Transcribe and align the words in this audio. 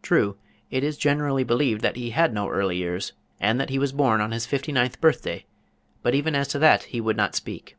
True, 0.00 0.38
it 0.70 0.82
is 0.82 0.96
generally 0.96 1.44
believed 1.44 1.82
that 1.82 1.96
he 1.96 2.12
had 2.12 2.32
no 2.32 2.48
early 2.48 2.78
years, 2.78 3.12
and 3.38 3.60
that 3.60 3.68
he 3.68 3.78
was 3.78 3.92
born 3.92 4.22
on 4.22 4.32
his 4.32 4.46
fifty 4.46 4.72
ninth 4.72 4.98
birthday, 5.02 5.44
but 6.02 6.14
even 6.14 6.34
as 6.34 6.48
to 6.48 6.58
that 6.60 6.84
he 6.84 6.98
would 7.02 7.18
not 7.18 7.34
speak. 7.34 7.76